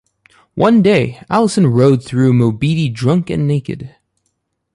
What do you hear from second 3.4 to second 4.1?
naked.